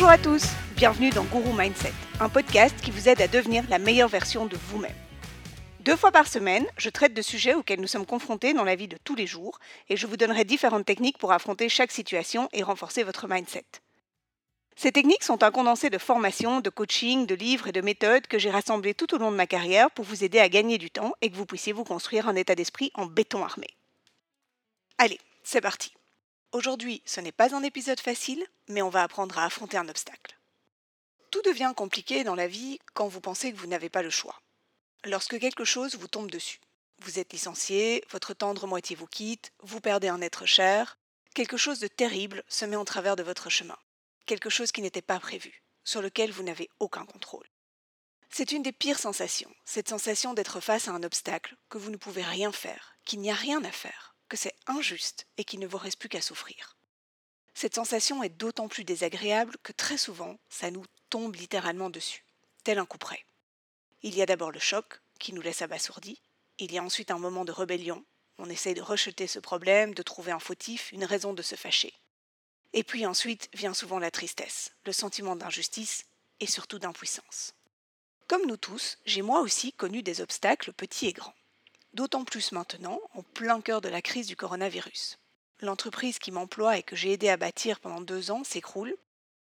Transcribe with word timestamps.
Bonjour 0.00 0.12
à 0.12 0.16
tous, 0.16 0.44
bienvenue 0.76 1.10
dans 1.10 1.24
Guru 1.24 1.52
Mindset, 1.52 1.92
un 2.20 2.30
podcast 2.30 2.74
qui 2.80 2.90
vous 2.90 3.10
aide 3.10 3.20
à 3.20 3.28
devenir 3.28 3.64
la 3.68 3.78
meilleure 3.78 4.08
version 4.08 4.46
de 4.46 4.56
vous-même. 4.56 4.96
Deux 5.80 5.94
fois 5.94 6.10
par 6.10 6.26
semaine, 6.26 6.64
je 6.78 6.88
traite 6.88 7.12
de 7.12 7.20
sujets 7.20 7.52
auxquels 7.52 7.82
nous 7.82 7.86
sommes 7.86 8.06
confrontés 8.06 8.54
dans 8.54 8.64
la 8.64 8.76
vie 8.76 8.88
de 8.88 8.96
tous 9.04 9.14
les 9.14 9.26
jours 9.26 9.58
et 9.90 9.98
je 9.98 10.06
vous 10.06 10.16
donnerai 10.16 10.46
différentes 10.46 10.86
techniques 10.86 11.18
pour 11.18 11.32
affronter 11.32 11.68
chaque 11.68 11.90
situation 11.92 12.48
et 12.54 12.62
renforcer 12.62 13.02
votre 13.02 13.28
mindset. 13.28 13.66
Ces 14.74 14.90
techniques 14.90 15.22
sont 15.22 15.42
un 15.42 15.50
condensé 15.50 15.90
de 15.90 15.98
formations, 15.98 16.60
de 16.60 16.70
coaching, 16.70 17.26
de 17.26 17.34
livres 17.34 17.68
et 17.68 17.72
de 17.72 17.82
méthodes 17.82 18.26
que 18.26 18.38
j'ai 18.38 18.50
rassemblées 18.50 18.94
tout 18.94 19.14
au 19.14 19.18
long 19.18 19.30
de 19.30 19.36
ma 19.36 19.46
carrière 19.46 19.90
pour 19.90 20.06
vous 20.06 20.24
aider 20.24 20.38
à 20.38 20.48
gagner 20.48 20.78
du 20.78 20.90
temps 20.90 21.12
et 21.20 21.30
que 21.30 21.36
vous 21.36 21.44
puissiez 21.44 21.74
vous 21.74 21.84
construire 21.84 22.26
un 22.26 22.36
état 22.36 22.54
d'esprit 22.54 22.90
en 22.94 23.04
béton 23.04 23.44
armé. 23.44 23.66
Allez, 24.96 25.20
c'est 25.44 25.60
parti. 25.60 25.92
Aujourd'hui, 26.52 27.00
ce 27.06 27.20
n'est 27.20 27.30
pas 27.30 27.54
un 27.54 27.62
épisode 27.62 28.00
facile, 28.00 28.44
mais 28.66 28.82
on 28.82 28.88
va 28.88 29.04
apprendre 29.04 29.38
à 29.38 29.44
affronter 29.44 29.76
un 29.76 29.88
obstacle. 29.88 30.36
Tout 31.30 31.42
devient 31.42 31.72
compliqué 31.76 32.24
dans 32.24 32.34
la 32.34 32.48
vie 32.48 32.80
quand 32.92 33.06
vous 33.06 33.20
pensez 33.20 33.52
que 33.52 33.56
vous 33.56 33.68
n'avez 33.68 33.88
pas 33.88 34.02
le 34.02 34.10
choix. 34.10 34.42
Lorsque 35.04 35.38
quelque 35.38 35.64
chose 35.64 35.94
vous 35.94 36.08
tombe 36.08 36.28
dessus. 36.28 36.58
Vous 37.02 37.20
êtes 37.20 37.32
licencié, 37.32 38.04
votre 38.10 38.34
tendre 38.34 38.66
moitié 38.66 38.96
vous 38.96 39.06
quitte, 39.06 39.52
vous 39.60 39.80
perdez 39.80 40.08
un 40.08 40.20
être 40.20 40.44
cher, 40.44 40.98
quelque 41.34 41.56
chose 41.56 41.78
de 41.78 41.86
terrible 41.86 42.42
se 42.48 42.64
met 42.64 42.74
en 42.74 42.84
travers 42.84 43.14
de 43.14 43.22
votre 43.22 43.48
chemin. 43.48 43.78
Quelque 44.26 44.50
chose 44.50 44.72
qui 44.72 44.82
n'était 44.82 45.02
pas 45.02 45.20
prévu, 45.20 45.62
sur 45.84 46.02
lequel 46.02 46.32
vous 46.32 46.42
n'avez 46.42 46.68
aucun 46.80 47.06
contrôle. 47.06 47.46
C'est 48.28 48.50
une 48.50 48.64
des 48.64 48.72
pires 48.72 48.98
sensations, 48.98 49.54
cette 49.64 49.88
sensation 49.88 50.34
d'être 50.34 50.58
face 50.58 50.88
à 50.88 50.92
un 50.92 51.04
obstacle, 51.04 51.56
que 51.68 51.78
vous 51.78 51.90
ne 51.90 51.96
pouvez 51.96 52.24
rien 52.24 52.50
faire, 52.50 52.96
qu'il 53.04 53.20
n'y 53.20 53.30
a 53.30 53.34
rien 53.34 53.62
à 53.62 53.70
faire 53.70 54.09
que 54.30 54.38
c'est 54.38 54.54
injuste 54.66 55.26
et 55.36 55.44
qu'il 55.44 55.60
ne 55.60 55.66
vous 55.66 55.76
reste 55.76 55.98
plus 55.98 56.08
qu'à 56.08 56.22
souffrir. 56.22 56.78
Cette 57.52 57.74
sensation 57.74 58.22
est 58.22 58.30
d'autant 58.30 58.68
plus 58.68 58.84
désagréable 58.84 59.56
que 59.62 59.72
très 59.72 59.98
souvent, 59.98 60.38
ça 60.48 60.70
nous 60.70 60.86
tombe 61.10 61.34
littéralement 61.34 61.90
dessus, 61.90 62.24
tel 62.64 62.78
un 62.78 62.86
coup 62.86 62.96
près. 62.96 63.26
Il 64.02 64.14
y 64.14 64.22
a 64.22 64.26
d'abord 64.26 64.52
le 64.52 64.60
choc, 64.60 65.00
qui 65.18 65.34
nous 65.34 65.42
laisse 65.42 65.60
abasourdis. 65.60 66.22
Il 66.58 66.72
y 66.72 66.78
a 66.78 66.82
ensuite 66.82 67.10
un 67.10 67.18
moment 67.18 67.44
de 67.44 67.52
rébellion. 67.52 68.02
On 68.38 68.48
essaye 68.48 68.72
de 68.72 68.80
rejeter 68.80 69.26
ce 69.26 69.40
problème, 69.40 69.92
de 69.92 70.02
trouver 70.02 70.32
un 70.32 70.38
fautif, 70.38 70.92
une 70.92 71.04
raison 71.04 71.34
de 71.34 71.42
se 71.42 71.56
fâcher. 71.56 71.92
Et 72.72 72.84
puis 72.84 73.04
ensuite 73.04 73.50
vient 73.52 73.74
souvent 73.74 73.98
la 73.98 74.12
tristesse, 74.12 74.72
le 74.86 74.92
sentiment 74.92 75.36
d'injustice 75.36 76.06
et 76.38 76.46
surtout 76.46 76.78
d'impuissance. 76.78 77.52
Comme 78.28 78.46
nous 78.46 78.56
tous, 78.56 78.96
j'ai 79.04 79.22
moi 79.22 79.40
aussi 79.40 79.72
connu 79.72 80.02
des 80.02 80.20
obstacles 80.20 80.72
petits 80.72 81.08
et 81.08 81.12
grands 81.12 81.34
d'autant 81.94 82.24
plus 82.24 82.52
maintenant, 82.52 83.00
en 83.14 83.22
plein 83.22 83.60
cœur 83.60 83.80
de 83.80 83.88
la 83.88 84.02
crise 84.02 84.26
du 84.26 84.36
coronavirus. 84.36 85.18
L'entreprise 85.60 86.18
qui 86.18 86.32
m'emploie 86.32 86.78
et 86.78 86.82
que 86.82 86.96
j'ai 86.96 87.12
aidé 87.12 87.28
à 87.28 87.36
bâtir 87.36 87.80
pendant 87.80 88.00
deux 88.00 88.30
ans 88.30 88.44
s'écroule, 88.44 88.96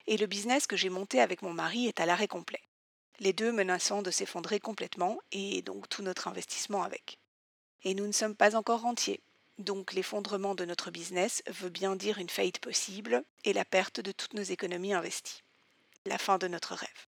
et 0.06 0.17
le 0.17 0.27
business 0.27 0.67
que 0.67 0.77
j'ai 0.77 0.91
monté 0.91 1.20
avec 1.20 1.42
mon 1.42 1.53
mari 1.53 1.86
est 1.86 2.01
à 2.01 2.06
l'arrêt 2.06 2.28
complet. 2.28 2.61
Les 3.20 3.33
deux 3.33 3.53
menaçant 3.53 4.03
de 4.03 4.11
s'effondrer 4.11 4.61
complètement, 4.61 5.19
et 5.33 5.62
donc 5.62 5.89
tout 5.89 6.03
notre 6.03 6.28
investissement 6.28 6.83
avec. 6.83 7.19
Et 7.83 7.95
nous 7.95 8.06
ne 8.06 8.12
sommes 8.12 8.36
pas 8.36 8.56
encore 8.56 8.83
rentiers, 8.83 9.20
donc 9.58 9.92
l'effondrement 9.92 10.55
de 10.55 10.64
notre 10.64 10.91
business 10.91 11.42
veut 11.47 11.69
bien 11.69 11.95
dire 11.95 12.19
une 12.19 12.29
faillite 12.29 12.58
possible 12.58 13.25
et 13.45 13.53
la 13.53 13.64
perte 13.64 14.01
de 14.01 14.11
toutes 14.11 14.34
nos 14.34 14.42
économies 14.42 14.95
investies. 14.95 15.42
La 16.06 16.19
fin 16.19 16.39
de 16.39 16.48
notre 16.48 16.75
rêve. 16.75 17.06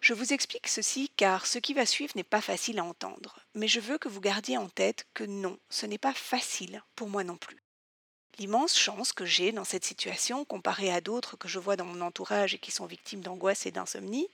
Je 0.00 0.14
vous 0.14 0.32
explique 0.32 0.68
ceci 0.68 1.10
car 1.16 1.46
ce 1.46 1.58
qui 1.58 1.74
va 1.74 1.86
suivre 1.86 2.12
n'est 2.16 2.22
pas 2.22 2.40
facile 2.40 2.78
à 2.78 2.84
entendre, 2.84 3.40
mais 3.54 3.68
je 3.68 3.80
veux 3.80 3.98
que 3.98 4.08
vous 4.08 4.20
gardiez 4.20 4.58
en 4.58 4.68
tête 4.68 5.06
que 5.14 5.24
non, 5.24 5.58
ce 5.70 5.86
n'est 5.86 5.98
pas 5.98 6.14
facile 6.14 6.82
pour 6.94 7.08
moi 7.08 7.24
non 7.24 7.36
plus. 7.36 7.62
L'immense 8.38 8.78
chance 8.78 9.12
que 9.12 9.24
j'ai 9.24 9.50
dans 9.50 9.64
cette 9.64 9.84
situation, 9.84 10.44
comparée 10.44 10.92
à 10.92 11.00
d'autres 11.00 11.36
que 11.36 11.48
je 11.48 11.58
vois 11.58 11.76
dans 11.76 11.86
mon 11.86 12.02
entourage 12.02 12.54
et 12.54 12.58
qui 12.58 12.70
sont 12.70 12.86
victimes 12.86 13.22
d'angoisse 13.22 13.64
et 13.64 13.70
d'insomnie, 13.70 14.28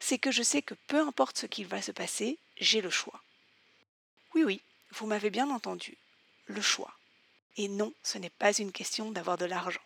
c'est 0.00 0.18
que 0.18 0.30
je 0.30 0.42
sais 0.42 0.62
que 0.62 0.74
peu 0.86 1.00
importe 1.00 1.38
ce 1.38 1.46
qu'il 1.46 1.66
va 1.66 1.82
se 1.82 1.92
passer, 1.92 2.38
j'ai 2.58 2.80
le 2.80 2.90
choix. 2.90 3.22
Oui, 4.34 4.42
oui, 4.44 4.62
vous 4.92 5.06
m'avez 5.06 5.30
bien 5.30 5.50
entendu, 5.50 5.98
le 6.46 6.62
choix. 6.62 6.92
Et 7.58 7.68
non, 7.68 7.92
ce 8.02 8.18
n'est 8.18 8.30
pas 8.30 8.52
une 8.52 8.72
question 8.72 9.10
d'avoir 9.10 9.36
de 9.36 9.44
l'argent. 9.44 9.80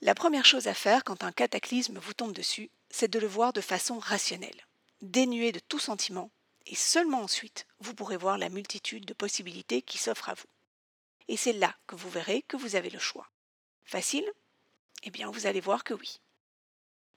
La 0.00 0.14
première 0.14 0.44
chose 0.44 0.68
à 0.68 0.74
faire 0.74 1.04
quand 1.04 1.24
un 1.24 1.32
cataclysme 1.32 1.98
vous 1.98 2.14
tombe 2.14 2.32
dessus, 2.32 2.70
c'est 2.90 3.10
de 3.10 3.18
le 3.18 3.26
voir 3.26 3.52
de 3.52 3.60
façon 3.60 3.98
rationnelle, 3.98 4.66
dénué 5.02 5.52
de 5.52 5.60
tout 5.60 5.78
sentiment, 5.78 6.30
et 6.66 6.74
seulement 6.74 7.22
ensuite 7.22 7.66
vous 7.80 7.94
pourrez 7.94 8.16
voir 8.16 8.38
la 8.38 8.48
multitude 8.48 9.04
de 9.04 9.14
possibilités 9.14 9.82
qui 9.82 9.98
s'offrent 9.98 10.28
à 10.28 10.34
vous. 10.34 10.48
Et 11.28 11.36
c'est 11.36 11.52
là 11.52 11.74
que 11.86 11.96
vous 11.96 12.10
verrez 12.10 12.42
que 12.42 12.56
vous 12.56 12.76
avez 12.76 12.90
le 12.90 12.98
choix. 12.98 13.30
Facile? 13.84 14.30
Eh 15.04 15.10
bien, 15.10 15.30
vous 15.30 15.46
allez 15.46 15.60
voir 15.60 15.84
que 15.84 15.94
oui. 15.94 16.20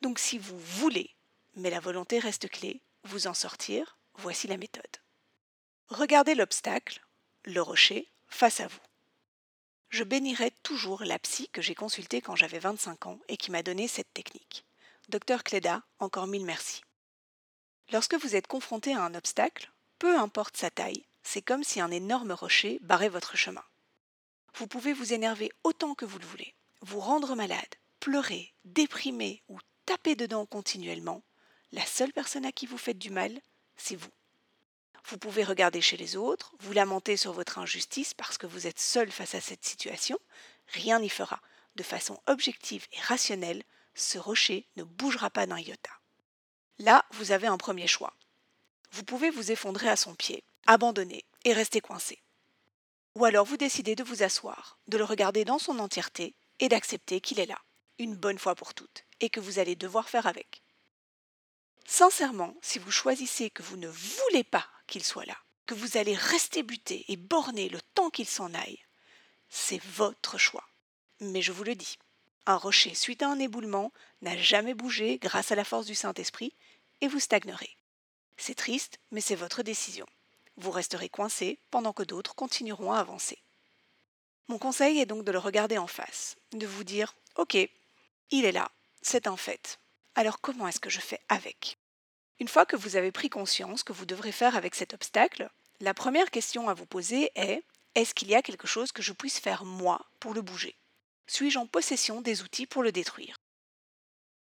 Donc 0.01 0.19
si 0.19 0.37
vous 0.37 0.59
voulez, 0.59 1.15
mais 1.55 1.69
la 1.69 1.79
volonté 1.79 2.19
reste 2.19 2.49
clé, 2.49 2.81
vous 3.03 3.27
en 3.27 3.33
sortir, 3.33 3.97
voici 4.15 4.47
la 4.47 4.57
méthode. 4.57 4.97
Regardez 5.87 6.35
l'obstacle, 6.35 7.01
le 7.43 7.61
rocher, 7.61 8.07
face 8.27 8.59
à 8.59 8.67
vous. 8.67 8.79
Je 9.89 10.03
bénirai 10.05 10.51
toujours 10.63 11.03
la 11.03 11.19
psy 11.19 11.49
que 11.49 11.61
j'ai 11.61 11.75
consultée 11.75 12.21
quand 12.21 12.35
j'avais 12.35 12.59
25 12.59 13.07
ans 13.07 13.19
et 13.27 13.35
qui 13.35 13.51
m'a 13.51 13.63
donné 13.63 13.87
cette 13.89 14.13
technique. 14.13 14.65
Docteur 15.11 15.43
Cléda, 15.43 15.83
encore 15.99 16.25
mille 16.25 16.45
merci. 16.45 16.83
Lorsque 17.91 18.15
vous 18.15 18.37
êtes 18.37 18.47
confronté 18.47 18.93
à 18.93 19.03
un 19.03 19.13
obstacle, 19.13 19.69
peu 19.99 20.17
importe 20.17 20.55
sa 20.55 20.69
taille, 20.69 21.05
c'est 21.21 21.41
comme 21.41 21.65
si 21.65 21.81
un 21.81 21.91
énorme 21.91 22.31
rocher 22.31 22.79
barrait 22.81 23.09
votre 23.09 23.35
chemin. 23.35 23.65
Vous 24.55 24.67
pouvez 24.67 24.93
vous 24.93 25.11
énerver 25.11 25.51
autant 25.65 25.95
que 25.95 26.05
vous 26.05 26.17
le 26.17 26.25
voulez, 26.25 26.55
vous 26.79 27.01
rendre 27.01 27.35
malade, 27.35 27.75
pleurer, 27.99 28.53
déprimer 28.63 29.43
ou 29.49 29.59
taper 29.85 30.15
dedans 30.15 30.45
continuellement. 30.45 31.23
La 31.73 31.85
seule 31.85 32.13
personne 32.13 32.45
à 32.45 32.53
qui 32.53 32.65
vous 32.65 32.77
faites 32.77 32.97
du 32.97 33.09
mal, 33.09 33.37
c'est 33.75 33.97
vous. 33.97 34.13
Vous 35.09 35.17
pouvez 35.17 35.43
regarder 35.43 35.81
chez 35.81 35.97
les 35.97 36.15
autres, 36.15 36.55
vous 36.61 36.71
lamenter 36.71 37.17
sur 37.17 37.33
votre 37.33 37.59
injustice 37.59 38.13
parce 38.13 38.37
que 38.37 38.47
vous 38.47 38.65
êtes 38.65 38.79
seul 38.79 39.11
face 39.11 39.35
à 39.35 39.41
cette 39.41 39.65
situation, 39.65 40.17
rien 40.67 41.01
n'y 41.01 41.09
fera. 41.09 41.41
De 41.75 41.83
façon 41.83 42.17
objective 42.27 42.87
et 42.93 43.01
rationnelle, 43.01 43.65
ce 43.95 44.17
rocher 44.17 44.67
ne 44.75 44.83
bougera 44.83 45.29
pas 45.29 45.45
d'un 45.45 45.59
iota. 45.59 45.91
Là, 46.79 47.05
vous 47.11 47.31
avez 47.31 47.47
un 47.47 47.57
premier 47.57 47.87
choix. 47.87 48.13
Vous 48.91 49.03
pouvez 49.03 49.29
vous 49.29 49.51
effondrer 49.51 49.89
à 49.89 49.95
son 49.95 50.15
pied, 50.15 50.43
abandonner 50.65 51.25
et 51.45 51.53
rester 51.53 51.81
coincé. 51.81 52.21
Ou 53.15 53.25
alors 53.25 53.45
vous 53.45 53.57
décidez 53.57 53.95
de 53.95 54.03
vous 54.03 54.23
asseoir, 54.23 54.79
de 54.87 54.97
le 54.97 55.03
regarder 55.03 55.45
dans 55.45 55.59
son 55.59 55.79
entièreté 55.79 56.35
et 56.59 56.69
d'accepter 56.69 57.21
qu'il 57.21 57.39
est 57.39 57.45
là, 57.45 57.59
une 57.99 58.15
bonne 58.15 58.39
fois 58.39 58.55
pour 58.55 58.73
toutes, 58.73 59.05
et 59.19 59.29
que 59.29 59.39
vous 59.39 59.59
allez 59.59 59.75
devoir 59.75 60.09
faire 60.09 60.27
avec. 60.27 60.63
Sincèrement, 61.85 62.55
si 62.61 62.79
vous 62.79 62.91
choisissez 62.91 63.49
que 63.49 63.63
vous 63.63 63.77
ne 63.77 63.89
voulez 63.89 64.43
pas 64.43 64.67
qu'il 64.87 65.03
soit 65.03 65.25
là, 65.25 65.37
que 65.65 65.73
vous 65.73 65.97
allez 65.97 66.15
rester 66.15 66.63
buté 66.63 67.05
et 67.09 67.17
borné 67.17 67.69
le 67.69 67.81
temps 67.93 68.09
qu'il 68.09 68.27
s'en 68.27 68.53
aille, 68.53 68.79
c'est 69.49 69.81
votre 69.83 70.37
choix. 70.37 70.67
Mais 71.19 71.41
je 71.41 71.51
vous 71.51 71.63
le 71.63 71.75
dis, 71.75 71.97
un 72.45 72.57
rocher 72.57 72.95
suite 72.95 73.21
à 73.21 73.29
un 73.29 73.39
éboulement 73.39 73.91
n'a 74.21 74.37
jamais 74.37 74.73
bougé 74.73 75.17
grâce 75.17 75.51
à 75.51 75.55
la 75.55 75.63
force 75.63 75.85
du 75.85 75.95
Saint-Esprit 75.95 76.53
et 77.01 77.07
vous 77.07 77.19
stagnerez. 77.19 77.75
C'est 78.37 78.55
triste, 78.55 78.99
mais 79.11 79.21
c'est 79.21 79.35
votre 79.35 79.63
décision. 79.63 80.07
Vous 80.57 80.71
resterez 80.71 81.09
coincé 81.09 81.59
pendant 81.69 81.93
que 81.93 82.03
d'autres 82.03 82.35
continueront 82.35 82.91
à 82.91 82.99
avancer. 82.99 83.39
Mon 84.47 84.57
conseil 84.57 84.99
est 84.99 85.05
donc 85.05 85.23
de 85.23 85.31
le 85.31 85.37
regarder 85.37 85.77
en 85.77 85.87
face, 85.87 86.35
de 86.51 86.67
vous 86.67 86.83
dire 86.83 87.15
Ok, 87.35 87.55
il 88.31 88.45
est 88.45 88.51
là, 88.51 88.71
c'est 89.01 89.27
un 89.27 89.37
fait. 89.37 89.79
Alors 90.15 90.41
comment 90.41 90.67
est-ce 90.67 90.79
que 90.79 90.89
je 90.89 90.99
fais 90.99 91.19
avec? 91.29 91.77
Une 92.39 92.47
fois 92.47 92.65
que 92.65 92.75
vous 92.75 92.95
avez 92.95 93.11
pris 93.11 93.29
conscience 93.29 93.83
que 93.83 93.93
vous 93.93 94.05
devrez 94.05 94.31
faire 94.31 94.55
avec 94.55 94.75
cet 94.75 94.93
obstacle, 94.93 95.49
la 95.79 95.93
première 95.93 96.31
question 96.31 96.69
à 96.69 96.73
vous 96.73 96.85
poser 96.85 97.31
est 97.35 97.63
Est-ce 97.95 98.13
qu'il 98.13 98.29
y 98.29 98.35
a 98.35 98.41
quelque 98.41 98.67
chose 98.67 98.91
que 98.91 99.01
je 99.01 99.13
puisse 99.13 99.39
faire 99.39 99.63
moi 99.63 100.05
pour 100.19 100.33
le 100.33 100.41
bouger? 100.41 100.75
Suis-je 101.27 101.59
en 101.59 101.67
possession 101.67 102.21
des 102.21 102.41
outils 102.41 102.67
pour 102.67 102.83
le 102.83 102.91
détruire? 102.91 103.35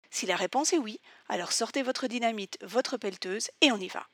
Si 0.09 0.25
la 0.25 0.35
réponse 0.35 0.73
est 0.73 0.77
oui, 0.77 0.99
alors 1.27 1.51
sortez 1.51 1.81
votre 1.81 2.07
dynamite, 2.07 2.57
votre 2.61 2.97
pelleteuse 2.97 3.49
et 3.61 3.71
on 3.71 3.79
y 3.79 3.87
va. 3.87 4.07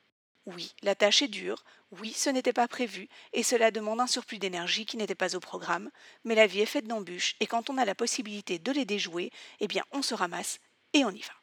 Oui, 0.46 0.74
la 0.82 0.96
tâche 0.96 1.22
est 1.22 1.28
dure, 1.28 1.64
oui, 1.92 2.14
ce 2.14 2.30
n'était 2.30 2.54
pas 2.54 2.68
prévu, 2.68 3.08
et 3.34 3.44
cela 3.44 3.70
demande 3.70 4.00
un 4.00 4.08
surplus 4.08 4.40
d'énergie 4.40 4.86
qui 4.86 4.98
n'était 4.98 5.14
pas 5.14 5.36
au 5.36 5.40
programme, 5.40 5.92
mais 6.24 6.34
la 6.36 6.48
vie 6.48 6.62
est 6.62 6.66
faite 6.66 6.88
d'embûches, 6.88 7.36
et 7.40 7.48
quand 7.48 7.70
on 7.70 7.78
a 7.78 7.86
la 7.86 7.96
possibilité 7.96 8.58
de 8.58 8.72
les 8.72 8.86
déjouer, 8.86 9.32
eh 9.60 9.68
bien 9.68 9.84
on 9.92 10.02
se 10.02 10.16
ramasse 10.16 10.60
et 10.94 11.06
on 11.06 11.12
y 11.12 11.22
va. 11.22 11.34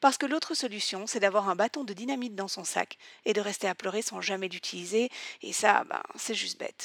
Parce 0.00 0.16
que 0.16 0.26
l'autre 0.26 0.54
solution, 0.54 1.06
c'est 1.06 1.20
d'avoir 1.20 1.48
un 1.48 1.56
bâton 1.56 1.84
de 1.84 1.92
dynamite 1.92 2.34
dans 2.34 2.48
son 2.48 2.64
sac 2.64 2.98
et 3.24 3.32
de 3.32 3.40
rester 3.40 3.68
à 3.68 3.74
pleurer 3.74 4.02
sans 4.02 4.20
jamais 4.20 4.48
l'utiliser, 4.48 5.10
et 5.42 5.52
ça, 5.52 5.84
ben, 5.84 6.02
c'est 6.16 6.34
juste 6.34 6.58
bête. 6.58 6.84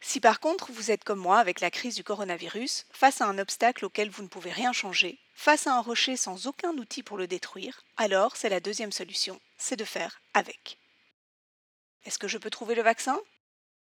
Si 0.00 0.18
par 0.18 0.40
contre 0.40 0.72
vous 0.72 0.90
êtes 0.90 1.04
comme 1.04 1.18
moi 1.18 1.38
avec 1.38 1.60
la 1.60 1.70
crise 1.70 1.94
du 1.94 2.04
coronavirus, 2.04 2.86
face 2.90 3.20
à 3.20 3.26
un 3.26 3.38
obstacle 3.38 3.84
auquel 3.84 4.10
vous 4.10 4.22
ne 4.22 4.28
pouvez 4.28 4.50
rien 4.50 4.72
changer, 4.72 5.18
face 5.34 5.66
à 5.66 5.74
un 5.74 5.80
rocher 5.80 6.16
sans 6.16 6.46
aucun 6.46 6.72
outil 6.78 7.02
pour 7.02 7.16
le 7.16 7.26
détruire, 7.26 7.84
alors 7.96 8.36
c'est 8.36 8.48
la 8.48 8.60
deuxième 8.60 8.92
solution, 8.92 9.40
c'est 9.58 9.76
de 9.76 9.84
faire 9.84 10.20
avec. 10.34 10.78
Est-ce 12.04 12.18
que 12.18 12.28
je 12.28 12.38
peux 12.38 12.50
trouver 12.50 12.74
le 12.74 12.82
vaccin? 12.82 13.20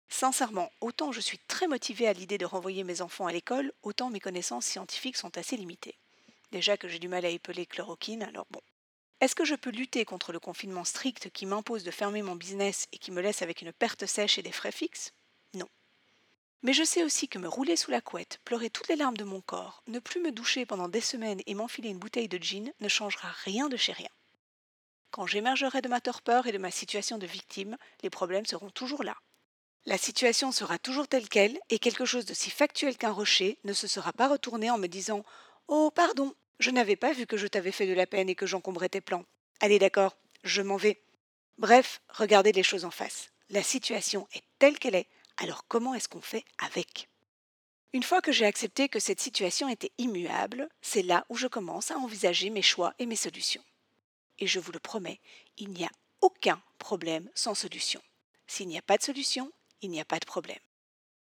Sincèrement, 0.08 0.70
autant 0.80 1.10
je 1.10 1.20
suis 1.20 1.38
très 1.38 1.66
motivée 1.66 2.06
à 2.06 2.12
l'idée 2.12 2.38
de 2.38 2.46
renvoyer 2.46 2.84
mes 2.84 3.00
enfants 3.00 3.26
à 3.26 3.32
l'école, 3.32 3.72
autant 3.82 4.10
mes 4.10 4.20
connaissances 4.20 4.66
scientifiques 4.66 5.16
sont 5.16 5.36
assez 5.36 5.56
limitées. 5.56 5.98
Déjà 6.52 6.76
que 6.76 6.88
j'ai 6.88 7.00
du 7.00 7.08
mal 7.08 7.24
à 7.24 7.30
épeler 7.30 7.66
chloroquine, 7.66 8.22
alors 8.22 8.46
bon. 8.50 8.60
Est-ce 9.20 9.34
que 9.34 9.44
je 9.44 9.56
peux 9.56 9.70
lutter 9.70 10.04
contre 10.04 10.32
le 10.32 10.38
confinement 10.38 10.84
strict 10.84 11.30
qui 11.30 11.46
m'impose 11.46 11.82
de 11.82 11.90
fermer 11.90 12.22
mon 12.22 12.36
business 12.36 12.86
et 12.92 12.98
qui 12.98 13.10
me 13.10 13.20
laisse 13.20 13.42
avec 13.42 13.62
une 13.62 13.72
perte 13.72 14.06
sèche 14.06 14.38
et 14.38 14.42
des 14.42 14.52
frais 14.52 14.70
fixes? 14.70 15.12
Non. 15.54 15.68
Mais 16.64 16.72
je 16.72 16.82
sais 16.82 17.04
aussi 17.04 17.28
que 17.28 17.38
me 17.38 17.46
rouler 17.46 17.76
sous 17.76 17.90
la 17.90 18.00
couette, 18.00 18.40
pleurer 18.42 18.70
toutes 18.70 18.88
les 18.88 18.96
larmes 18.96 19.18
de 19.18 19.24
mon 19.24 19.42
corps, 19.42 19.82
ne 19.86 19.98
plus 19.98 20.20
me 20.20 20.32
doucher 20.32 20.64
pendant 20.64 20.88
des 20.88 21.02
semaines 21.02 21.42
et 21.46 21.54
m'enfiler 21.54 21.90
une 21.90 21.98
bouteille 21.98 22.26
de 22.26 22.38
gin 22.38 22.72
ne 22.80 22.88
changera 22.88 23.28
rien 23.44 23.68
de 23.68 23.76
chez 23.76 23.92
rien. 23.92 24.08
Quand 25.10 25.26
j'émergerai 25.26 25.82
de 25.82 25.88
ma 25.88 26.00
torpeur 26.00 26.46
et 26.46 26.52
de 26.52 26.58
ma 26.58 26.70
situation 26.70 27.18
de 27.18 27.26
victime, 27.26 27.76
les 28.02 28.08
problèmes 28.08 28.46
seront 28.46 28.70
toujours 28.70 29.04
là. 29.04 29.14
La 29.84 29.98
situation 29.98 30.52
sera 30.52 30.78
toujours 30.78 31.06
telle 31.06 31.28
qu'elle, 31.28 31.58
et 31.68 31.78
quelque 31.78 32.06
chose 32.06 32.24
de 32.24 32.32
si 32.32 32.48
factuel 32.48 32.96
qu'un 32.96 33.12
rocher 33.12 33.58
ne 33.64 33.74
se 33.74 33.86
sera 33.86 34.14
pas 34.14 34.28
retourné 34.28 34.70
en 34.70 34.78
me 34.78 34.86
disant 34.86 35.22
Oh, 35.68 35.90
pardon, 35.94 36.34
je 36.60 36.70
n'avais 36.70 36.96
pas 36.96 37.12
vu 37.12 37.26
que 37.26 37.36
je 37.36 37.46
t'avais 37.46 37.72
fait 37.72 37.86
de 37.86 37.92
la 37.92 38.06
peine 38.06 38.30
et 38.30 38.34
que 38.34 38.46
j'encombrais 38.46 38.88
tes 38.88 39.02
plans. 39.02 39.26
Allez, 39.60 39.78
d'accord, 39.78 40.16
je 40.44 40.62
m'en 40.62 40.78
vais. 40.78 41.02
Bref, 41.58 42.00
regardez 42.08 42.52
les 42.52 42.62
choses 42.62 42.86
en 42.86 42.90
face. 42.90 43.28
La 43.50 43.62
situation 43.62 44.26
est 44.32 44.42
telle 44.58 44.78
qu'elle 44.78 44.94
est, 44.94 45.08
alors 45.36 45.66
comment 45.66 45.94
est-ce 45.94 46.08
qu'on 46.08 46.20
fait 46.20 46.44
avec? 46.58 47.08
Une 47.92 48.02
fois 48.02 48.20
que 48.20 48.32
j'ai 48.32 48.46
accepté 48.46 48.88
que 48.88 48.98
cette 48.98 49.20
situation 49.20 49.68
était 49.68 49.92
immuable, 49.98 50.68
c'est 50.82 51.02
là 51.02 51.24
où 51.28 51.36
je 51.36 51.46
commence 51.46 51.90
à 51.90 51.98
envisager 51.98 52.50
mes 52.50 52.62
choix 52.62 52.94
et 52.98 53.06
mes 53.06 53.16
solutions. 53.16 53.64
Et 54.38 54.46
je 54.46 54.58
vous 54.58 54.72
le 54.72 54.80
promets, 54.80 55.20
il 55.58 55.70
n'y 55.70 55.84
a 55.84 55.90
aucun 56.20 56.60
problème 56.78 57.30
sans 57.34 57.54
solution. 57.54 58.02
S'il 58.46 58.68
n'y 58.68 58.78
a 58.78 58.82
pas 58.82 58.98
de 58.98 59.02
solution, 59.02 59.52
il 59.80 59.90
n'y 59.90 60.00
a 60.00 60.04
pas 60.04 60.18
de 60.18 60.24
problème. 60.24 60.58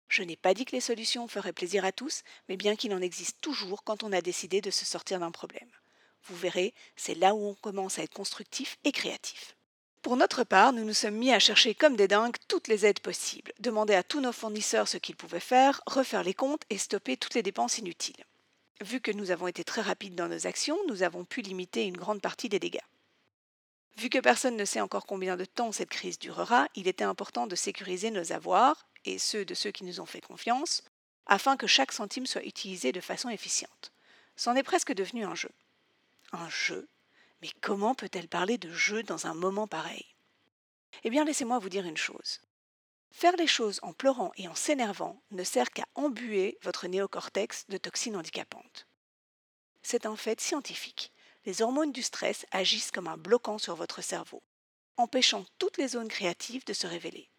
Je 0.09 0.23
n'ai 0.23 0.35
pas 0.35 0.53
dit 0.53 0.65
que 0.65 0.75
les 0.75 0.81
solutions 0.81 1.27
feraient 1.27 1.53
plaisir 1.53 1.85
à 1.85 1.91
tous, 1.91 2.23
mais 2.49 2.57
bien 2.57 2.75
qu'il 2.75 2.93
en 2.93 3.01
existe 3.01 3.39
toujours 3.41 3.83
quand 3.83 4.03
on 4.03 4.11
a 4.11 4.21
décidé 4.21 4.59
de 4.59 4.71
se 4.71 4.83
sortir 4.83 5.19
d'un 5.19 5.31
problème. 5.31 5.69
Vous 6.23 6.35
verrez, 6.35 6.73
c'est 6.95 7.15
là 7.15 7.35
où 7.35 7.45
on 7.45 7.55
commence 7.55 7.99
à 7.99 8.03
être 8.03 8.13
constructif 8.13 8.77
et 8.83 8.91
créatif. 8.91 9.55
Pour 10.01 10.15
notre 10.15 10.45
part, 10.45 10.71
nous 10.71 10.85
nous 10.85 10.93
sommes 10.93 11.15
mis 11.15 11.33
à 11.33 11.39
chercher 11.39 11.75
comme 11.75 11.97
des 11.97 12.07
dingues 12.07 12.37
toutes 12.47 12.69
les 12.69 12.85
aides 12.85 13.01
possibles, 13.01 13.51
demander 13.59 13.95
à 13.95 14.03
tous 14.03 14.21
nos 14.21 14.31
fournisseurs 14.31 14.87
ce 14.87 14.97
qu'ils 14.97 15.17
pouvaient 15.17 15.41
faire, 15.41 15.81
refaire 15.85 16.23
les 16.23 16.33
comptes 16.33 16.63
et 16.69 16.77
stopper 16.77 17.17
toutes 17.17 17.33
les 17.33 17.43
dépenses 17.43 17.79
inutiles. 17.79 18.23
Vu 18.81 19.01
que 19.01 19.11
nous 19.11 19.29
avons 19.29 19.47
été 19.47 19.65
très 19.65 19.81
rapides 19.81 20.15
dans 20.15 20.29
nos 20.29 20.47
actions, 20.47 20.77
nous 20.87 21.03
avons 21.03 21.25
pu 21.25 21.41
limiter 21.41 21.83
une 21.83 21.97
grande 21.97 22.21
partie 22.21 22.47
des 22.47 22.59
dégâts. 22.59 22.79
Vu 23.97 24.09
que 24.09 24.19
personne 24.19 24.55
ne 24.55 24.63
sait 24.63 24.79
encore 24.79 25.05
combien 25.05 25.35
de 25.35 25.43
temps 25.43 25.73
cette 25.73 25.89
crise 25.89 26.17
durera, 26.17 26.69
il 26.75 26.87
était 26.87 27.03
important 27.03 27.45
de 27.45 27.55
sécuriser 27.57 28.09
nos 28.09 28.31
avoirs, 28.31 28.87
et 29.03 29.19
ceux 29.19 29.43
de 29.43 29.53
ceux 29.53 29.71
qui 29.71 29.83
nous 29.83 29.99
ont 29.99 30.05
fait 30.05 30.21
confiance, 30.21 30.81
afin 31.25 31.57
que 31.57 31.67
chaque 31.67 31.91
centime 31.91 32.25
soit 32.25 32.45
utilisé 32.45 32.93
de 32.93 33.01
façon 33.01 33.29
efficiente. 33.29 33.91
C'en 34.37 34.55
est 34.55 34.63
presque 34.63 34.93
devenu 34.93 35.25
un 35.25 35.35
jeu. 35.35 35.51
Un 36.31 36.47
jeu 36.49 36.87
Mais 37.41 37.49
comment 37.61 37.95
peut-elle 37.95 38.27
parler 38.27 38.57
de 38.57 38.71
jeu 38.71 39.03
dans 39.03 39.27
un 39.27 39.33
moment 39.33 39.67
pareil? 39.67 40.05
Eh 41.03 41.09
bien, 41.09 41.23
laissez-moi 41.23 41.59
vous 41.59 41.69
dire 41.69 41.85
une 41.85 41.97
chose. 41.97 42.41
Faire 43.11 43.35
les 43.37 43.47
choses 43.47 43.79
en 43.81 43.93
pleurant 43.93 44.31
et 44.37 44.47
en 44.47 44.55
s'énervant 44.55 45.21
ne 45.31 45.43
sert 45.43 45.71
qu'à 45.71 45.85
embuer 45.95 46.57
votre 46.61 46.87
néocortex 46.87 47.65
de 47.69 47.77
toxines 47.77 48.15
handicapantes. 48.15 48.87
C'est 49.81 50.05
un 50.05 50.15
fait 50.15 50.39
scientifique. 50.41 51.13
Les 51.45 51.61
hormones 51.61 51.91
du 51.91 52.03
stress 52.03 52.45
agissent 52.51 52.91
comme 52.91 53.07
un 53.07 53.17
bloquant 53.17 53.57
sur 53.57 53.75
votre 53.75 54.01
cerveau, 54.01 54.43
empêchant 54.97 55.45
toutes 55.57 55.77
les 55.77 55.89
zones 55.89 56.09
créatives 56.09 56.65
de 56.65 56.73
se 56.73 56.85
révéler. 56.85 57.29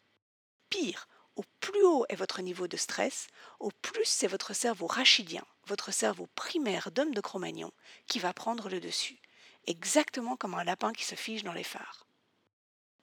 Pire, 0.70 1.06
au 1.36 1.44
plus 1.60 1.82
haut 1.82 2.06
est 2.08 2.16
votre 2.16 2.42
niveau 2.42 2.66
de 2.66 2.76
stress, 2.76 3.28
au 3.60 3.70
plus 3.82 4.06
c'est 4.06 4.26
votre 4.26 4.54
cerveau 4.54 4.86
rachidien, 4.86 5.44
votre 5.66 5.92
cerveau 5.92 6.28
primaire 6.34 6.90
d'homme 6.90 7.14
de 7.14 7.20
Cro-Magnon, 7.20 7.72
qui 8.06 8.18
va 8.18 8.32
prendre 8.32 8.68
le 8.68 8.80
dessus, 8.80 9.20
exactement 9.66 10.36
comme 10.36 10.54
un 10.54 10.64
lapin 10.64 10.92
qui 10.92 11.04
se 11.04 11.14
fige 11.14 11.44
dans 11.44 11.52
les 11.52 11.64
phares. 11.64 12.06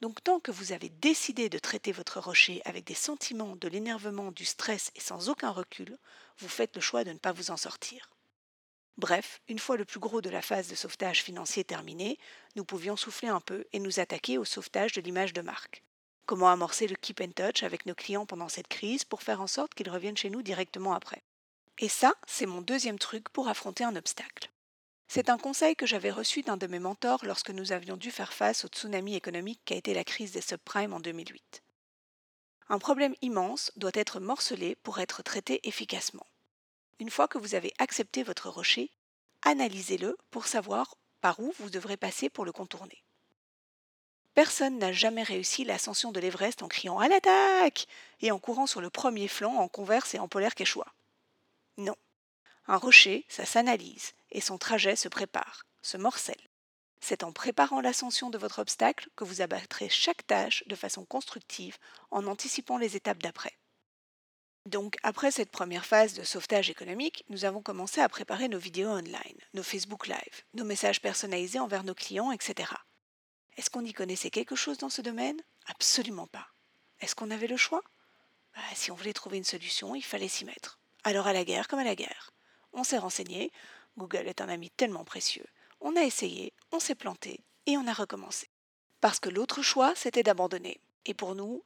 Donc 0.02 0.24
tant 0.24 0.40
que 0.40 0.52
vous 0.52 0.74
avez 0.74 0.90
décidé 0.90 1.50
de 1.50 1.58
traiter 1.58 1.92
votre 1.92 2.20
rocher 2.20 2.62
avec 2.66 2.86
des 2.86 2.94
sentiments 2.94 3.56
de 3.56 3.68
l'énervement, 3.68 4.32
du 4.32 4.46
stress 4.46 4.92
et 4.96 5.00
sans 5.00 5.30
aucun 5.30 5.50
recul, 5.50 5.98
vous 6.38 6.50
faites 6.50 6.76
le 6.76 6.82
choix 6.82 7.04
de 7.04 7.12
ne 7.12 7.18
pas 7.18 7.32
vous 7.32 7.50
en 7.50 7.58
sortir. 7.58 8.12
Bref, 8.98 9.42
une 9.48 9.60
fois 9.60 9.78
le 9.78 9.86
plus 9.86 10.00
gros 10.00 10.22
de 10.22 10.30
la 10.30 10.42
phase 10.42 10.68
de 10.68 10.76
sauvetage 10.76 11.24
financier 11.24 11.64
terminé, 11.64 12.18
nous 12.56 12.66
pouvions 12.66 12.96
souffler 12.96 13.30
un 13.30 13.40
peu 13.40 13.66
et 13.72 13.80
nous 13.80 14.00
attaquer 14.00 14.38
au 14.38 14.46
sauvetage 14.46 14.94
de 14.94 15.02
l'image 15.02 15.34
de 15.34 15.42
marque. 15.42 15.84
Comment 16.26 16.50
amorcer 16.50 16.88
le 16.88 16.96
keep 16.96 17.22
and 17.22 17.32
touch 17.36 17.64
avec 17.64 17.86
nos 17.86 17.96
clients 17.96 18.26
pendant 18.26 18.50
cette 18.50 18.68
crise 18.68 19.04
pour 19.04 19.22
faire 19.22 19.42
en 19.42 19.48
sorte 19.48 19.74
qu'ils 19.74 19.90
reviennent 19.90 20.18
chez 20.18 20.30
nous 20.30 20.42
directement 20.42 20.94
après. 20.94 21.24
Et 21.80 21.90
ça, 21.90 22.16
c'est 22.26 22.48
mon 22.48 22.62
deuxième 22.62 23.00
truc 23.00 23.30
pour 23.30 23.48
affronter 23.48 23.84
un 23.84 23.96
obstacle. 23.96 24.50
C'est 25.08 25.30
un 25.30 25.38
conseil 25.38 25.76
que 25.76 25.86
j'avais 25.86 26.12
reçu 26.12 26.42
d'un 26.42 26.58
de 26.58 26.68
mes 26.68 26.80
mentors 26.80 27.24
lorsque 27.26 27.50
nous 27.50 27.72
avions 27.72 27.96
dû 27.96 28.12
faire 28.12 28.34
face 28.34 28.66
au 28.66 28.68
tsunami 28.68 29.16
économique 29.16 29.62
qu'a 29.64 29.76
été 29.76 29.94
la 29.94 30.04
crise 30.04 30.34
des 30.34 30.42
subprimes 30.42 30.94
en 30.94 31.00
2008. 31.00 31.64
Un 32.70 32.80
problème 32.80 33.16
immense 33.22 33.72
doit 33.78 33.92
être 33.94 34.20
morcelé 34.20 34.76
pour 34.84 35.00
être 35.00 35.24
traité 35.24 35.66
efficacement. 35.66 36.26
Une 37.00 37.10
fois 37.10 37.30
que 37.30 37.38
vous 37.38 37.56
avez 37.56 37.74
accepté 37.78 38.24
votre 38.24 38.50
rocher, 38.50 38.92
analysez-le 39.44 40.18
pour 40.30 40.48
savoir 40.48 40.96
par 41.22 41.40
où 41.40 41.54
vous 41.60 41.70
devrez 41.70 41.96
passer 41.96 42.30
pour 42.30 42.44
le 42.44 42.52
contourner. 42.52 43.02
Personne 44.34 44.78
n'a 44.78 44.92
jamais 44.92 45.24
réussi 45.24 45.64
l'ascension 45.64 46.12
de 46.12 46.20
l'Everest 46.20 46.62
en 46.62 46.68
criant 46.68 47.00
à 47.00 47.08
l'attaque 47.08 47.88
et 48.20 48.32
en 48.32 48.40
courant 48.40 48.68
sur 48.68 48.82
le 48.82 48.90
premier 48.90 49.28
flanc 49.28 49.56
en 49.56 49.68
converse 49.70 50.14
et 50.14 50.20
en 50.20 50.28
polaire 50.28 50.54
quechua. 50.54 50.86
Non. 51.78 51.96
Un 52.68 52.78
rocher, 52.78 53.26
ça 53.30 53.46
s'analyse, 53.46 54.14
et 54.32 54.42
son 54.42 54.58
trajet 54.58 54.96
se 54.96 55.08
prépare, 55.08 55.66
se 55.82 55.98
morcelle. 55.98 56.36
C'est 57.00 57.24
en 57.24 57.32
préparant 57.32 57.80
l'ascension 57.80 58.30
de 58.30 58.38
votre 58.38 58.60
obstacle 58.60 59.10
que 59.16 59.24
vous 59.24 59.42
abattrez 59.42 59.88
chaque 59.88 60.26
tâche 60.28 60.64
de 60.68 60.76
façon 60.76 61.06
constructive 61.06 61.78
en 62.12 62.26
anticipant 62.26 62.78
les 62.78 62.96
étapes 62.96 63.24
d'après. 63.24 63.58
Donc, 64.66 64.98
après 65.04 65.32
cette 65.32 65.52
première 65.52 65.86
phase 65.86 66.14
de 66.14 66.24
sauvetage 66.24 66.70
économique, 66.70 67.24
nous 67.30 67.46
avons 67.46 67.62
commencé 67.62 68.02
à 68.02 68.10
préparer 68.10 68.50
nos 68.50 68.60
vidéos 68.60 68.90
online, 68.90 69.40
nos 69.54 69.64
Facebook 69.64 70.08
Live, 70.08 70.44
nos 70.56 70.66
messages 70.66 71.02
personnalisés 71.02 71.60
envers 71.60 71.86
nos 71.86 71.96
clients, 71.96 72.34
etc. 72.34 72.74
Est-ce 73.56 73.70
qu'on 73.70 73.86
y 73.86 73.94
connaissait 73.94 74.30
quelque 74.30 74.58
chose 74.58 74.78
dans 74.78 74.90
ce 74.90 75.02
domaine? 75.02 75.42
Absolument 75.68 76.28
pas. 76.28 76.48
Est-ce 77.00 77.16
qu'on 77.16 77.32
avait 77.32 77.48
le 77.48 77.56
choix? 77.56 77.82
Bah, 78.56 78.62
Si 78.76 78.92
on 78.92 78.96
voulait 78.96 79.14
trouver 79.14 79.38
une 79.38 79.46
solution, 79.46 79.96
il 79.96 80.04
fallait 80.04 80.28
s'y 80.28 80.44
mettre. 80.44 80.80
Alors 81.06 81.28
à 81.28 81.34
la 81.34 81.46
guerre 81.46 81.70
comme 81.70 81.80
à 81.80 81.86
la 81.86 81.96
guerre. 81.96 82.34
On 82.74 82.84
s'est 82.84 82.98
renseigné, 82.98 83.52
Google 83.98 84.28
est 84.28 84.42
un 84.42 84.50
ami 84.50 84.70
tellement 84.72 85.04
précieux. 85.04 85.46
On 85.82 85.96
a 85.96 86.02
essayé, 86.02 86.54
on 86.72 86.80
s'est 86.80 86.96
planté 86.96 87.42
et 87.66 87.78
on 87.78 87.88
a 87.88 87.94
recommencé. 87.94 88.50
Parce 89.02 89.20
que 89.20 89.30
l'autre 89.30 89.62
choix, 89.62 89.94
c'était 89.96 90.24
d'abandonner. 90.24 90.80
Et 91.06 91.14
pour 91.14 91.36
nous, 91.36 91.64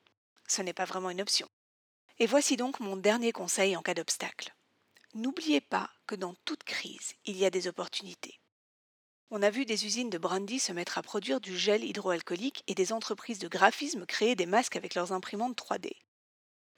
ce 0.47 0.61
n'est 0.61 0.73
pas 0.73 0.85
vraiment 0.85 1.09
une 1.09 1.21
option. 1.21 1.49
Et 2.19 2.25
voici 2.25 2.57
donc 2.57 2.79
mon 2.79 2.97
dernier 2.97 3.31
conseil 3.31 3.75
en 3.75 3.81
cas 3.81 3.93
d'obstacle. 3.93 4.53
N'oubliez 5.13 5.61
pas 5.61 5.89
que 6.07 6.15
dans 6.15 6.35
toute 6.45 6.63
crise, 6.63 7.13
il 7.25 7.37
y 7.37 7.45
a 7.45 7.49
des 7.49 7.67
opportunités. 7.67 8.39
On 9.29 9.41
a 9.41 9.49
vu 9.49 9.65
des 9.65 9.85
usines 9.85 10.09
de 10.09 10.17
brandy 10.17 10.59
se 10.59 10.73
mettre 10.73 10.97
à 10.97 11.01
produire 11.01 11.39
du 11.39 11.57
gel 11.57 11.85
hydroalcoolique 11.85 12.63
et 12.67 12.75
des 12.75 12.91
entreprises 12.91 13.39
de 13.39 13.47
graphisme 13.47 14.05
créer 14.05 14.35
des 14.35 14.45
masques 14.45 14.75
avec 14.75 14.93
leurs 14.93 15.13
imprimantes 15.13 15.57
3D. 15.57 15.91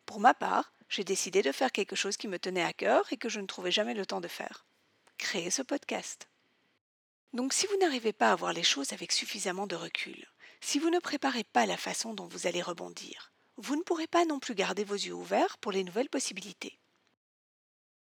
Pour 0.06 0.20
ma 0.20 0.34
part, 0.36 0.72
j'ai 0.94 1.04
décidé 1.04 1.42
de 1.42 1.52
faire 1.52 1.72
quelque 1.72 1.96
chose 1.96 2.18
qui 2.18 2.28
me 2.28 2.38
tenait 2.38 2.64
à 2.64 2.72
cœur 2.72 3.12
et 3.12 3.18
que 3.18 3.28
je 3.28 3.40
ne 3.40 3.48
trouvais 3.48 3.72
jamais 3.72 3.96
le 3.96 4.06
temps 4.06 4.22
de 4.22 4.28
faire 4.28 4.64
créer 5.18 5.50
ce 5.50 5.64
podcast. 5.64 6.28
Donc 7.34 7.52
si 7.52 7.66
vous 7.66 7.78
n'arrivez 7.78 8.14
pas 8.14 8.32
à 8.32 8.36
voir 8.36 8.54
les 8.54 8.62
choses 8.62 8.94
avec 8.94 9.12
suffisamment 9.12 9.66
de 9.66 9.76
recul, 9.76 10.28
si 10.62 10.78
vous 10.78 10.92
ne 10.92 11.00
préparez 11.00 11.46
pas 11.46 11.66
la 11.66 11.78
façon 11.78 12.14
dont 12.14 12.28
vous 12.28 12.46
allez 12.46 12.62
rebondir, 12.62 13.32
vous 13.58 13.76
ne 13.76 13.82
pourrez 13.82 14.06
pas 14.06 14.26
non 14.26 14.40
plus 14.40 14.54
garder 14.54 14.84
vos 14.84 14.94
yeux 14.94 15.14
ouverts 15.14 15.58
pour 15.58 15.72
les 15.72 15.84
nouvelles 15.84 16.10
possibilités. 16.10 16.78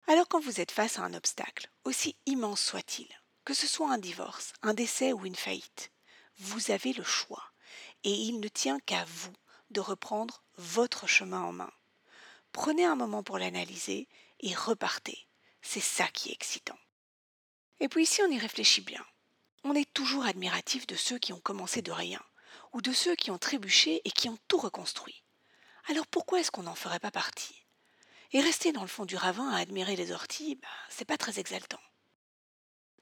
Alors 0.06 0.28
quand 0.28 0.40
vous 0.40 0.60
êtes 0.60 0.70
face 0.70 0.98
à 0.98 1.02
un 1.04 1.14
obstacle, 1.14 1.70
aussi 1.84 2.16
immense 2.26 2.60
soit-il, 2.60 3.08
que 3.46 3.54
ce 3.54 3.66
soit 3.66 3.90
un 3.90 3.98
divorce, 3.98 4.52
un 4.60 4.74
décès 4.74 5.14
ou 5.14 5.24
une 5.24 5.36
faillite, 5.36 5.90
vous 6.36 6.70
avez 6.70 6.92
le 6.92 7.04
choix, 7.04 7.44
et 8.02 8.12
il 8.12 8.40
ne 8.40 8.48
tient 8.48 8.78
qu'à 8.80 9.06
vous 9.06 9.32
de 9.70 9.80
reprendre 9.80 10.44
votre 10.58 11.06
chemin 11.06 11.40
en 11.40 11.52
main. 11.52 11.72
Prenez 12.54 12.84
un 12.84 12.94
moment 12.94 13.24
pour 13.24 13.36
l'analyser 13.36 14.08
et 14.38 14.54
repartez. 14.54 15.26
C'est 15.60 15.80
ça 15.80 16.06
qui 16.06 16.30
est 16.30 16.34
excitant. 16.34 16.78
Et 17.80 17.88
puis 17.88 18.06
si 18.06 18.22
on 18.22 18.30
y 18.30 18.38
réfléchit 18.38 18.80
bien, 18.80 19.04
on 19.64 19.74
est 19.74 19.92
toujours 19.92 20.24
admiratif 20.24 20.86
de 20.86 20.94
ceux 20.94 21.18
qui 21.18 21.32
ont 21.32 21.40
commencé 21.40 21.82
de 21.82 21.90
rien, 21.90 22.22
ou 22.72 22.80
de 22.80 22.92
ceux 22.92 23.16
qui 23.16 23.32
ont 23.32 23.38
trébuché 23.38 24.00
et 24.04 24.10
qui 24.12 24.28
ont 24.28 24.38
tout 24.46 24.58
reconstruit. 24.58 25.24
Alors 25.88 26.06
pourquoi 26.06 26.38
est-ce 26.38 26.52
qu'on 26.52 26.62
n'en 26.62 26.76
ferait 26.76 27.00
pas 27.00 27.10
partie? 27.10 27.66
Et 28.30 28.40
rester 28.40 28.70
dans 28.70 28.82
le 28.82 28.88
fond 28.88 29.04
du 29.04 29.16
ravin 29.16 29.50
à 29.50 29.58
admirer 29.58 29.96
les 29.96 30.12
orties, 30.12 30.54
ben, 30.54 30.68
c'est 30.88 31.04
pas 31.04 31.18
très 31.18 31.40
exaltant. 31.40 31.82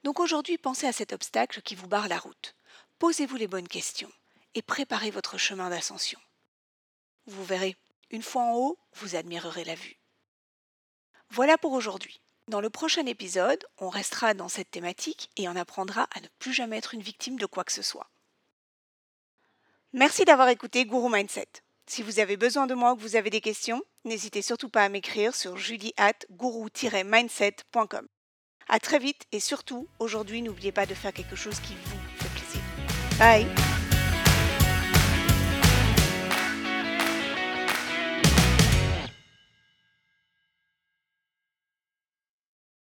Donc 0.03 0.19
aujourd'hui, 0.19 0.57
pensez 0.57 0.87
à 0.87 0.93
cet 0.93 1.13
obstacle 1.13 1.61
qui 1.61 1.75
vous 1.75 1.89
barre 1.89 2.09
la 2.09 2.19
route. 2.19 2.57
Posez-vous 2.99 3.37
les 3.37 3.49
bonnes 3.49 3.69
questions 3.69 4.13
et 4.55 4.63
préparez 4.63 5.11
votre 5.11 5.37
chemin 5.37 5.69
d'ascension. 5.69 6.21
Vous 7.27 7.45
verrez, 7.45 7.77
une 8.13 8.23
fois 8.23 8.43
en 8.43 8.55
haut, 8.55 8.79
vous 8.95 9.17
admirerez 9.17 9.65
la 9.65 9.75
vue. 9.75 9.99
Voilà 11.31 11.59
pour 11.59 11.73
aujourd'hui. 11.73 12.21
Dans 12.49 12.61
le 12.61 12.71
prochain 12.71 13.07
épisode, 13.07 13.65
on 13.79 13.89
restera 13.89 14.35
dans 14.35 14.49
cette 14.49 14.71
thématique 14.71 15.31
et 15.37 15.49
on 15.49 15.57
apprendra 15.57 16.09
à 16.15 16.21
ne 16.21 16.29
plus 16.39 16.53
jamais 16.53 16.77
être 16.77 16.95
une 16.95 17.03
victime 17.03 17.39
de 17.39 17.47
quoi 17.47 17.65
que 17.65 17.73
ce 17.73 17.83
soit. 17.83 18.11
Merci 19.93 20.25
d'avoir 20.25 20.49
écouté 20.49 20.85
Guru 20.85 21.11
Mindset. 21.11 21.49
Si 21.87 22.03
vous 22.03 22.21
avez 22.21 22.37
besoin 22.37 22.67
de 22.67 22.75
moi 22.75 22.93
ou 22.93 22.97
que 22.97 23.03
vous 23.03 23.17
avez 23.17 23.31
des 23.31 23.41
questions, 23.41 23.83
n'hésitez 24.05 24.43
surtout 24.43 24.69
pas 24.69 24.85
à 24.85 24.89
m'écrire 24.89 25.35
sur 25.35 25.57
julie 25.57 25.95
mindsetcom 27.05 28.07
À 28.69 28.79
très 28.79 28.99
vite 28.99 29.25
et 29.33 29.41
surtout, 29.41 29.89
aujourd'hui, 29.99 30.43
n'oubliez 30.43 30.73
pas 30.73 30.87
de 30.87 30.95
faire 30.95 31.13
quelque 31.13 31.37
chose 31.37 31.59
qui 31.61 31.75
vous 31.75 31.99
fait 32.19 32.31
plaisir. 32.31 32.63
Bye 33.19 33.82